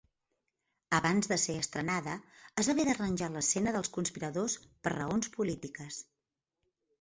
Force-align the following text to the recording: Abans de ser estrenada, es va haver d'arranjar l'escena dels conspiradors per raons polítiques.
Abans 0.99 1.27
de 1.31 1.35
ser 1.43 1.57
estrenada, 1.63 2.15
es 2.61 2.69
va 2.71 2.75
haver 2.75 2.85
d'arranjar 2.87 3.29
l'escena 3.35 3.75
dels 3.77 3.93
conspiradors 3.99 4.57
per 4.89 4.95
raons 4.97 5.31
polítiques. 5.37 6.01